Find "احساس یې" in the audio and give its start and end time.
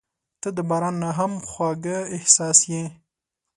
2.15-2.83